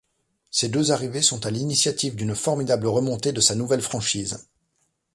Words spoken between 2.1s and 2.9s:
d'une formidable